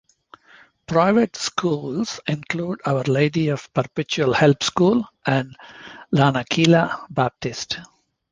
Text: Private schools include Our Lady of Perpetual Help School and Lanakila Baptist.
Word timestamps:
Private 0.87 1.35
schools 1.35 2.19
include 2.25 2.81
Our 2.87 3.03
Lady 3.03 3.49
of 3.49 3.71
Perpetual 3.71 4.33
Help 4.33 4.63
School 4.63 5.07
and 5.27 5.55
Lanakila 6.11 7.05
Baptist. 7.11 7.77